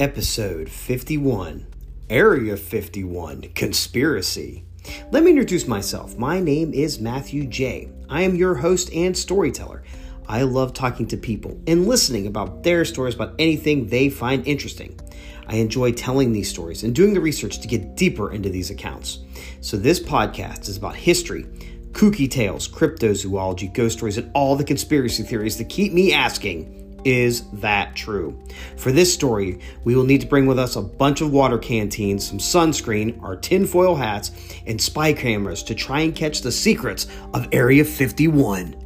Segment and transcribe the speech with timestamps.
[0.00, 1.68] Episode 51
[2.10, 4.64] Area 51 Conspiracy.
[5.12, 6.18] Let me introduce myself.
[6.18, 7.90] My name is Matthew J.
[8.08, 9.84] I am your host and storyteller.
[10.26, 14.98] I love talking to people and listening about their stories about anything they find interesting.
[15.46, 19.20] I enjoy telling these stories and doing the research to get deeper into these accounts.
[19.60, 21.44] So, this podcast is about history,
[21.92, 27.48] kooky tales, cryptozoology, ghost stories, and all the conspiracy theories that keep me asking is
[27.50, 28.38] that true?
[28.76, 32.26] For this story, we will need to bring with us a bunch of water canteens,
[32.26, 34.30] some sunscreen, our tinfoil hats,
[34.66, 38.84] and spy cameras to try and catch the secrets of Area 51.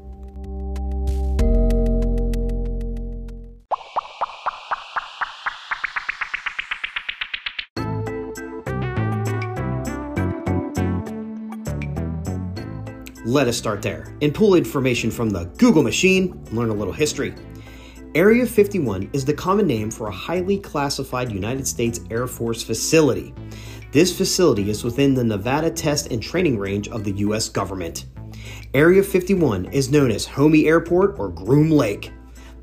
[13.28, 16.94] Let us start there and pull information from the Google machine and learn a little
[16.94, 17.34] history.
[18.14, 23.34] Area 51 is the common name for a highly classified United States Air Force facility.
[23.92, 27.50] This facility is within the Nevada Test and Training Range of the U.S.
[27.50, 28.06] government.
[28.72, 32.10] Area 51 is known as Homey Airport or Groom Lake.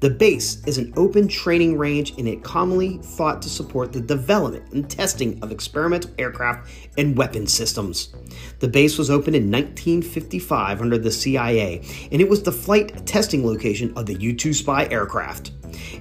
[0.06, 4.72] The base is an open training range and it commonly thought to support the development
[4.72, 8.14] and testing of experimental aircraft and weapon systems.
[8.60, 13.44] The base was opened in 1955 under the CIA and it was the flight testing
[13.48, 15.48] location of the U 2 spy aircraft.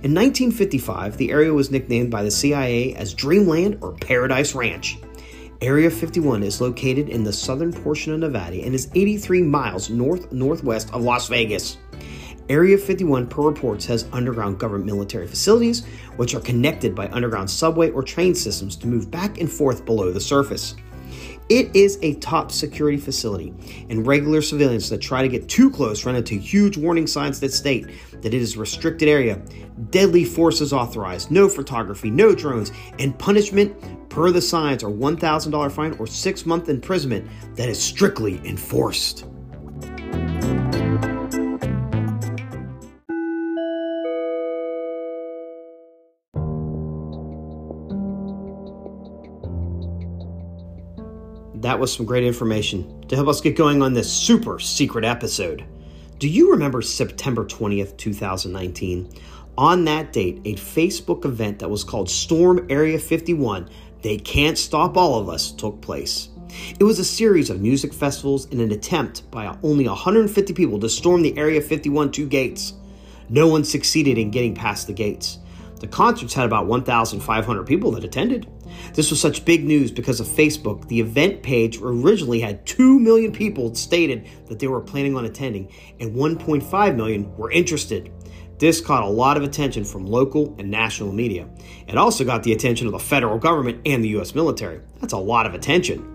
[0.02, 4.98] In 1955, the area was nicknamed by the CIA as Dreamland or Paradise Ranch.
[5.62, 10.30] Area 51 is located in the southern portion of Nevada and is 83 miles north
[10.30, 11.78] northwest of Las Vegas.
[12.48, 15.84] Area 51, per reports, has underground government military facilities,
[16.16, 20.12] which are connected by underground subway or train systems to move back and forth below
[20.12, 20.74] the surface.
[21.48, 23.52] It is a top security facility,
[23.90, 27.52] and regular civilians that try to get too close run into huge warning signs that
[27.52, 27.86] state
[28.22, 29.40] that it is a restricted area,
[29.90, 33.74] deadly forces authorized, no photography, no drones, and punishment
[34.08, 39.26] per the signs are $1,000 fine or six month imprisonment that is strictly enforced.
[51.64, 55.64] That was some great information to help us get going on this super secret episode.
[56.18, 59.10] Do you remember September 20th, 2019?
[59.56, 63.70] On that date, a Facebook event that was called Storm Area 51,
[64.02, 66.28] They Can't Stop All of Us, took place.
[66.78, 70.88] It was a series of music festivals in an attempt by only 150 people to
[70.90, 72.74] storm the Area 51 two gates.
[73.30, 75.38] No one succeeded in getting past the gates.
[75.80, 78.50] The concerts had about 1,500 people that attended.
[78.92, 80.86] This was such big news because of Facebook.
[80.88, 85.72] The event page originally had 2 million people stated that they were planning on attending,
[86.00, 88.12] and 1.5 million were interested.
[88.58, 91.48] This caught a lot of attention from local and national media.
[91.88, 94.80] It also got the attention of the federal government and the US military.
[95.00, 96.10] That's a lot of attention.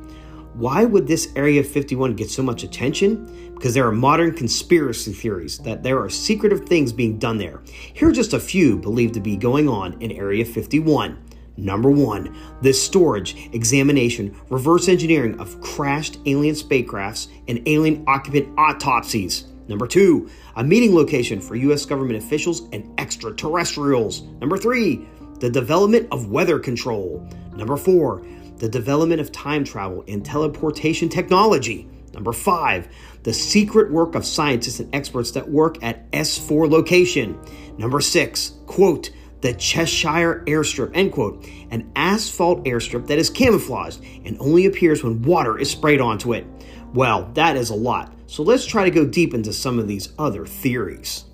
[0.53, 3.53] Why would this Area 51 get so much attention?
[3.53, 7.61] Because there are modern conspiracy theories that there are secretive things being done there.
[7.93, 11.17] Here are just a few believed to be going on in Area 51.
[11.59, 19.45] Number one, the storage, examination, reverse engineering of crashed alien spacecrafts and alien occupant autopsies.
[19.67, 21.85] Number two, a meeting location for U.S.
[21.85, 24.21] government officials and extraterrestrials.
[24.39, 25.05] Number three,
[25.39, 27.27] the development of weather control.
[27.55, 28.25] Number four,
[28.57, 31.87] the development of time travel and teleportation technology.
[32.13, 32.87] Number five,
[33.23, 37.39] the secret work of scientists and experts that work at S4 location.
[37.77, 44.37] Number six, quote, the Cheshire Airstrip, end quote, an asphalt airstrip that is camouflaged and
[44.39, 46.45] only appears when water is sprayed onto it.
[46.93, 50.13] Well, that is a lot, so let's try to go deep into some of these
[50.17, 51.25] other theories.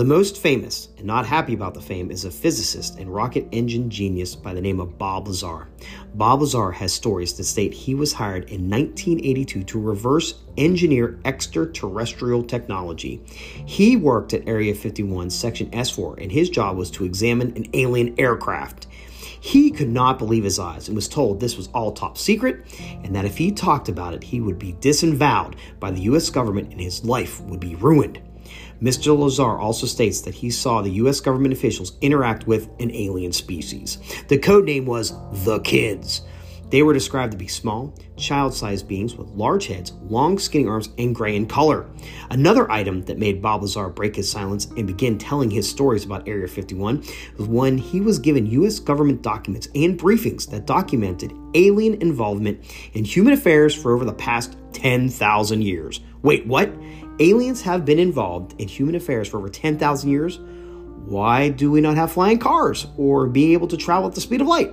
[0.00, 3.90] The most famous, and not happy about the fame, is a physicist and rocket engine
[3.90, 5.68] genius by the name of Bob Lazar.
[6.14, 12.42] Bob Lazar has stories that state he was hired in 1982 to reverse engineer extraterrestrial
[12.42, 13.20] technology.
[13.66, 18.18] He worked at Area 51, Section S4, and his job was to examine an alien
[18.18, 18.86] aircraft.
[19.38, 22.64] He could not believe his eyes and was told this was all top secret
[23.04, 26.30] and that if he talked about it, he would be disavowed by the U.S.
[26.30, 28.22] government and his life would be ruined.
[28.80, 29.16] Mr.
[29.16, 31.20] Lazar also states that he saw the U.S.
[31.20, 33.98] government officials interact with an alien species.
[34.28, 35.12] The code name was
[35.44, 36.22] The Kids.
[36.70, 40.88] They were described to be small, child sized beings with large heads, long, skinny arms,
[40.98, 41.90] and gray in color.
[42.30, 46.28] Another item that made Bob Lazar break his silence and begin telling his stories about
[46.28, 47.04] Area 51
[47.36, 48.78] was when he was given U.S.
[48.78, 54.56] government documents and briefings that documented alien involvement in human affairs for over the past
[54.72, 56.00] 10,000 years.
[56.22, 56.72] Wait, what?
[57.20, 60.38] Aliens have been involved in human affairs for over 10,000 years?
[61.04, 64.40] Why do we not have flying cars or being able to travel at the speed
[64.40, 64.72] of light?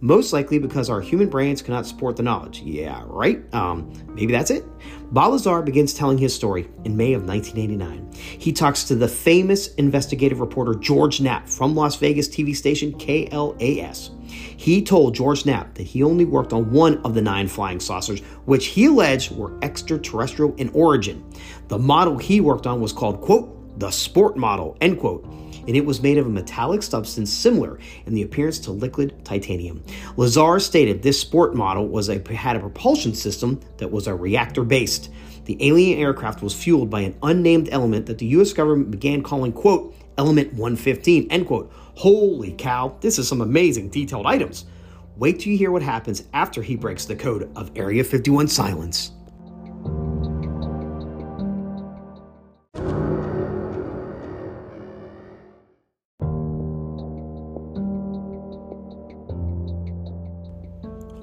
[0.00, 2.60] most likely because our human brains cannot support the knowledge.
[2.60, 3.42] Yeah, right?
[3.54, 4.64] Um, maybe that's it.
[5.12, 8.12] Bob Lazar begins telling his story in May of 1989.
[8.12, 14.10] He talks to the famous investigative reporter George Knapp from Las Vegas TV station KLAS.
[14.28, 18.20] He told George Knapp that he only worked on one of the nine flying saucers,
[18.44, 21.24] which he alleged were extraterrestrial in origin.
[21.68, 25.24] The model he worked on was called, quote, the sport model, end quote
[25.66, 29.82] and it was made of a metallic substance similar in the appearance to liquid titanium.
[30.16, 34.64] Lazar stated this sport model was a, had a propulsion system that was a reactor
[34.64, 35.10] based.
[35.44, 39.52] The alien aircraft was fueled by an unnamed element that the US government began calling,
[39.52, 41.72] quote, element 115, end quote.
[41.96, 44.66] Holy cow, this is some amazing detailed items.
[45.16, 49.12] Wait till you hear what happens after he breaks the code of Area 51 silence.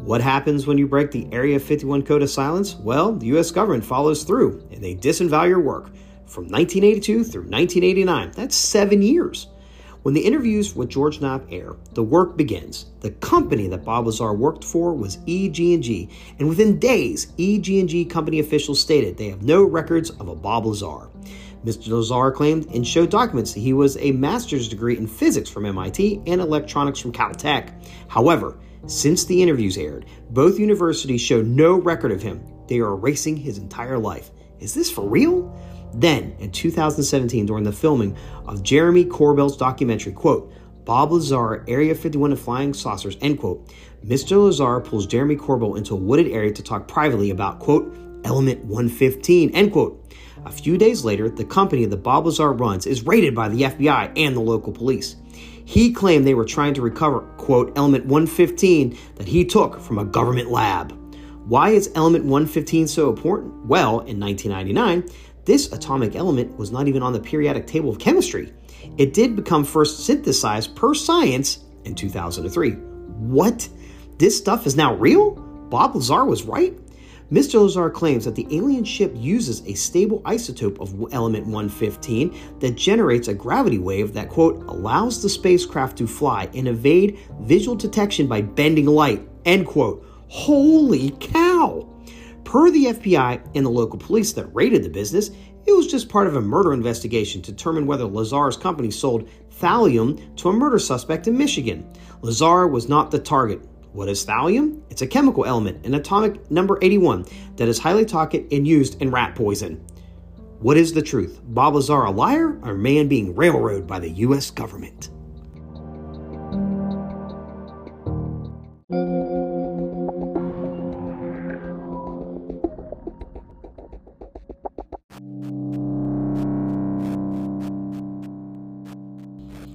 [0.04, 2.76] What happens when you break the Area 51 Code of Silence?
[2.76, 5.86] Well, the US government follows through and they disavow your work
[6.26, 8.32] from 1982 through 1989.
[8.32, 9.48] That's seven years.
[10.02, 12.88] When the interviews with George Knapp air, the work begins.
[13.00, 18.82] The company that Bob Lazar worked for was EG&G, and within days, EG&G company officials
[18.82, 21.08] stated they have no records of a Bob Lazar.
[21.64, 21.88] Mr.
[21.88, 26.24] Lazar claimed and showed documents that he was a master's degree in physics from MIT
[26.28, 27.70] and electronics from Caltech.
[28.10, 28.58] However,
[28.88, 32.44] since the interviews aired, both universities show no record of him.
[32.68, 34.32] They are erasing his entire life.
[34.60, 35.58] Is this for real?
[35.94, 40.52] Then, in 2017, during the filming of Jeremy Corbell's documentary, quote,
[40.86, 43.72] Bob Lazar, Area 51 of Flying Saucers, end quote,
[44.06, 44.44] Mr.
[44.44, 47.96] Lazar pulls Jeremy Corbell into a wooded area to talk privately about, quote,
[48.26, 50.14] Element 115, end quote.
[50.46, 54.12] A few days later, the company that Bob Lazar runs is raided by the FBI
[54.18, 55.16] and the local police.
[55.66, 60.06] He claimed they were trying to recover, quote, element 115 that he took from a
[60.06, 60.92] government lab.
[61.46, 63.66] Why is element 115 so important?
[63.66, 65.10] Well, in 1999,
[65.46, 68.54] this atomic element was not even on the periodic table of chemistry.
[68.98, 72.72] It did become first synthesized per science in 2003.
[72.72, 73.68] What?
[74.18, 75.32] This stuff is now real?
[75.70, 76.78] Bob Lazar was right?
[77.32, 77.62] Mr.
[77.62, 83.28] Lazar claims that the alien ship uses a stable isotope of element 115 that generates
[83.28, 88.42] a gravity wave that, quote, allows the spacecraft to fly and evade visual detection by
[88.42, 90.06] bending light, end quote.
[90.28, 91.90] Holy cow!
[92.44, 95.32] Per the FBI and the local police that raided the business,
[95.66, 99.30] it was just part of a murder investigation to determine whether Lazar's company sold
[99.60, 101.90] thallium to a murder suspect in Michigan.
[102.22, 103.62] Lazar was not the target.
[103.94, 104.82] What is thallium?
[104.90, 107.26] It's a chemical element, an atomic number 81,
[107.58, 109.86] that is highly toxic and used in rat poison.
[110.60, 111.40] What is the truth?
[111.44, 114.50] Bob Lazar a liar or a man being railroaded by the U.S.
[114.50, 115.12] government?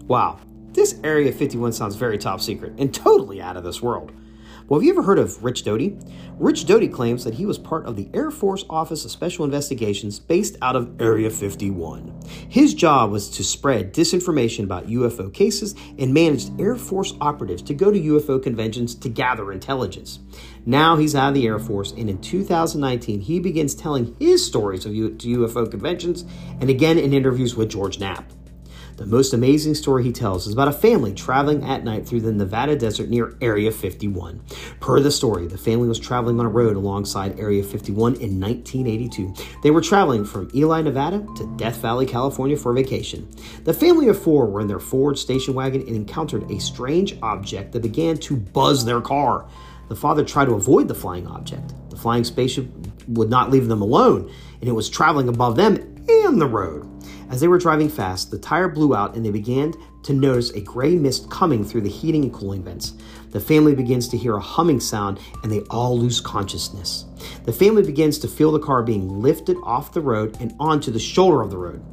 [0.09, 0.41] Wow,
[0.89, 4.13] this Area 51 sounds very top secret and totally out of this world.
[4.69, 5.99] Well, have you ever heard of Rich Doty?
[6.39, 10.21] Rich Doty claims that he was part of the Air Force Office of Special Investigations
[10.21, 12.21] based out of Area 51.
[12.49, 17.75] His job was to spread disinformation about UFO cases and managed Air Force operatives to
[17.75, 20.21] go to UFO conventions to gather intelligence.
[20.67, 24.85] Now he's out of the Air Force, and in 2019, he begins telling his stories
[24.85, 26.25] of UFO conventions
[26.61, 28.33] and again in interviews with George Knapp.
[28.99, 32.33] The most amazing story he tells is about a family traveling at night through the
[32.33, 34.43] Nevada desert near Area 51.
[34.81, 39.33] Per the story, the family was traveling on a road alongside Area 51 in 1982.
[39.63, 43.29] They were traveling from Ely, Nevada to Death Valley, California for vacation.
[43.63, 47.71] The family of four were in their Ford station wagon and encountered a strange object
[47.75, 49.47] that began to buzz their car.
[49.89, 51.73] The father tried to avoid the flying object.
[51.91, 52.67] The flying spaceship
[53.07, 54.29] would not leave them alone,
[54.61, 55.77] and it was traveling above them
[56.09, 56.98] and the road.
[57.31, 60.61] As they were driving fast, the tire blew out and they began to notice a
[60.61, 62.95] gray mist coming through the heating and cooling vents.
[63.31, 67.05] The family begins to hear a humming sound and they all lose consciousness.
[67.45, 70.99] The family begins to feel the car being lifted off the road and onto the
[70.99, 71.85] shoulder of the road.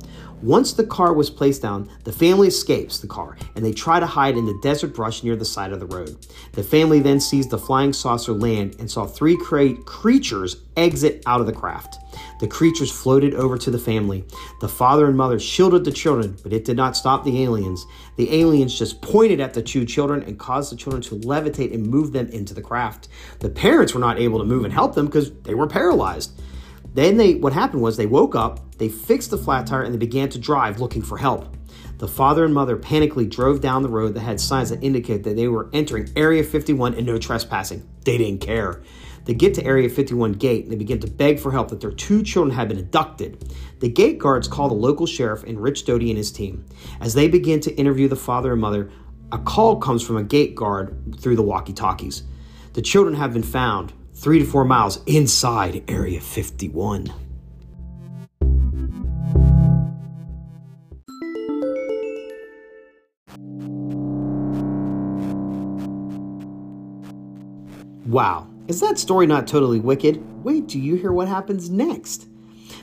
[0.42, 4.06] Once the car was placed down, the family escapes the car and they try to
[4.06, 6.16] hide in the desert brush near the side of the road.
[6.54, 11.42] The family then sees the flying saucer land and saw three cra- creatures exit out
[11.42, 11.98] of the craft.
[12.40, 14.26] The creatures floated over to the family.
[14.62, 17.86] The father and mother shielded the children, but it did not stop the aliens.
[18.18, 21.88] The aliens just pointed at the two children and caused the children to levitate and
[21.88, 23.08] move them into the craft.
[23.40, 26.40] The parents were not able to move and help them because they were paralyzed.
[26.94, 29.98] Then they what happened was they woke up, they fixed the flat tire and they
[29.98, 31.56] began to drive looking for help.
[31.98, 35.36] The father and mother panically drove down the road that had signs that indicate that
[35.36, 37.88] they were entering Area 51 and no trespassing.
[38.04, 38.82] They didn't care.
[39.26, 41.92] They get to Area 51 gate and they begin to beg for help that their
[41.92, 43.54] two children have been abducted.
[43.80, 46.66] The gate guards call the local sheriff and Rich Doty and his team.
[47.02, 48.92] As they begin to interview the father and mother,
[49.32, 52.24] a call comes from a gate guard through the walkie talkies.
[52.74, 57.12] The children have been found three to four miles inside Area 51.
[68.06, 70.44] Wow, is that story not totally wicked?
[70.44, 72.28] Wait do you hear what happens next.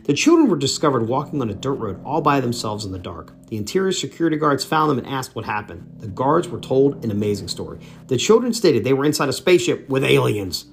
[0.05, 3.35] The children were discovered walking on a dirt road all by themselves in the dark.
[3.49, 5.89] The interior security guards found them and asked what happened.
[5.99, 7.81] The guards were told an amazing story.
[8.07, 10.67] The children stated they were inside a spaceship with aliens.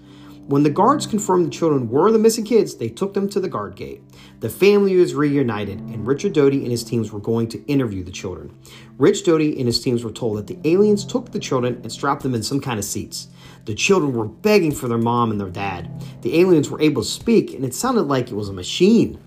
[0.50, 3.48] When the guards confirmed the children were the missing kids, they took them to the
[3.48, 4.02] guard gate.
[4.40, 8.10] The family was reunited, and Richard Doty and his teams were going to interview the
[8.10, 8.58] children.
[8.98, 12.24] Rich Doty and his teams were told that the aliens took the children and strapped
[12.24, 13.28] them in some kind of seats.
[13.66, 16.04] The children were begging for their mom and their dad.
[16.24, 19.20] The aliens were able to speak, and it sounded like it was a machine.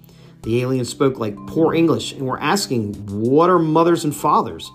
[0.42, 4.72] The aliens spoke like poor English and were asking, What are mothers and fathers?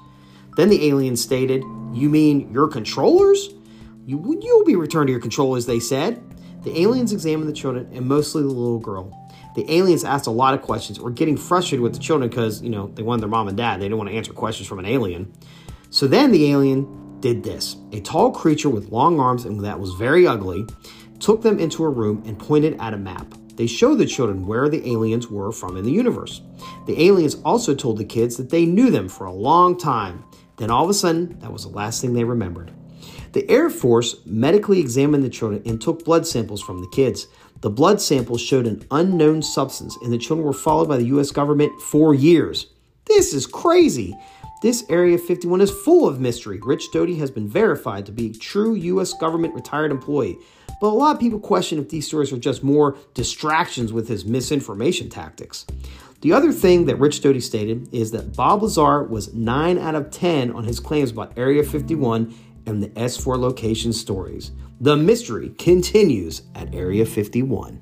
[0.56, 3.50] Then the aliens stated, You mean your controllers?
[4.06, 6.24] You, you'll be returned to your controllers, they said.
[6.64, 9.12] The aliens examined the children and mostly the little girl.
[9.56, 12.70] The aliens asked a lot of questions, were getting frustrated with the children because, you
[12.70, 13.80] know, they wanted their mom and dad.
[13.80, 15.34] They didn't want to answer questions from an alien.
[15.90, 17.78] So then the alien did this.
[17.92, 20.66] A tall creature with long arms and that was very ugly
[21.20, 23.34] took them into a room and pointed at a map.
[23.56, 26.42] They showed the children where the aliens were from in the universe.
[26.86, 30.24] The aliens also told the kids that they knew them for a long time.
[30.58, 32.72] Then all of a sudden, that was the last thing they remembered.
[33.34, 37.28] The Air Force medically examined the children and took blood samples from the kids.
[37.62, 41.32] The blood samples showed an unknown substance, and the children were followed by the U.S.
[41.32, 42.68] government for years.
[43.06, 44.16] This is crazy.
[44.62, 46.60] This Area 51 is full of mystery.
[46.64, 49.14] Rich Doty has been verified to be a true U.S.
[49.14, 50.38] government retired employee.
[50.80, 54.26] But a lot of people question if these stories are just more distractions with his
[54.26, 55.66] misinformation tactics.
[56.22, 60.10] The other thing that Rich Doty stated is that Bob Lazar was 9 out of
[60.10, 62.34] 10 on his claims about Area 51
[62.68, 64.52] and the S4 location stories.
[64.80, 67.82] The mystery continues at Area 51.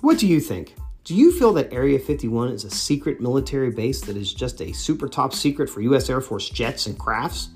[0.00, 0.76] What do you think?
[1.02, 4.72] Do you feel that Area 51 is a secret military base that is just a
[4.72, 6.08] super top secret for U.S.
[6.08, 7.48] Air Force jets and crafts?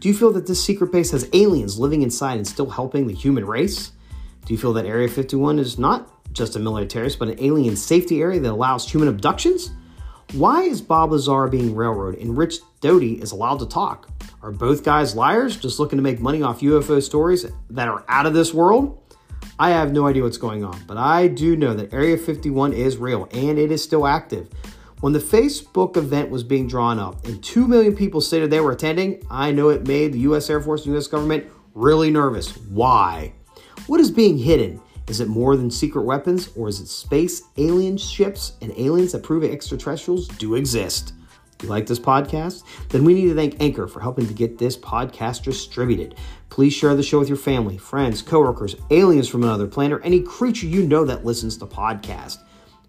[0.00, 3.14] Do you feel that this secret base has aliens living inside and still helping the
[3.14, 3.90] human race?
[4.44, 7.74] Do you feel that Area 51 is not just a military base, but an alien
[7.74, 9.72] safety area that allows human abductions?
[10.34, 14.08] Why is Bob Lazar being railroaded and Rich Doty is allowed to talk?
[14.40, 18.26] Are both guys liars just looking to make money off UFO stories that are out
[18.26, 19.02] of this world?
[19.58, 22.98] I have no idea what's going on, but I do know that Area 51 is
[22.98, 24.48] real and it is still active.
[25.00, 28.72] When the Facebook event was being drawn up and 2 million people stated they were
[28.72, 32.56] attending, I know it made the US Air Force and US government really nervous.
[32.56, 33.32] Why?
[33.86, 34.80] What is being hidden?
[35.06, 39.22] Is it more than secret weapons or is it space alien ships and aliens that
[39.22, 41.12] prove extraterrestrials do exist?
[41.62, 42.64] you like this podcast?
[42.88, 46.16] Then we need to thank Anchor for helping to get this podcast distributed.
[46.50, 50.20] Please share the show with your family, friends, coworkers, aliens from another planet, or any
[50.20, 52.38] creature you know that listens to podcast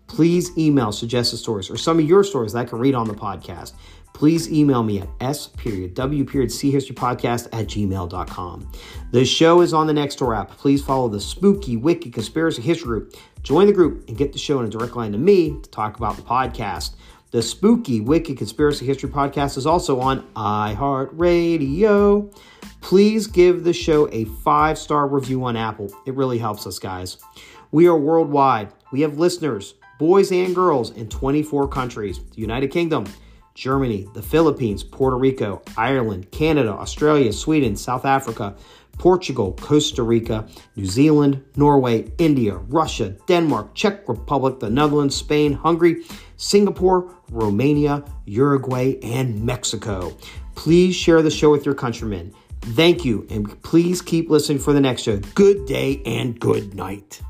[0.10, 3.14] please email suggested stories or some of your stories that I can read on the
[3.14, 3.74] podcast.
[4.14, 8.72] Please email me at s period w period c history podcast at gmail.com.
[9.12, 10.50] The show is on the Nextdoor app.
[10.58, 13.16] Please follow the Spooky Wicked Conspiracy History Group.
[13.44, 15.96] Join the group and get the show in a direct line to me to talk
[15.96, 16.96] about the podcast.
[17.32, 22.36] The Spooky Wicked Conspiracy History Podcast is also on iHeartRadio.
[22.82, 25.94] Please give the show a five star review on Apple.
[26.08, 27.18] It really helps us, guys.
[27.72, 28.74] We are worldwide.
[28.92, 33.06] We have listeners boys and girls in 24 countries the United Kingdom,
[33.54, 38.56] Germany, the Philippines, Puerto Rico, Ireland, Canada, Australia, Sweden, South Africa,
[38.98, 46.04] Portugal, Costa Rica, New Zealand, Norway, India, Russia, Denmark, Czech Republic, the Netherlands, Spain, Hungary,
[46.38, 50.16] Singapore, Romania, Uruguay, and Mexico.
[50.56, 52.34] Please share the show with your countrymen.
[52.62, 55.18] Thank you, and please keep listening for the next show.
[55.36, 57.22] Good day and good night.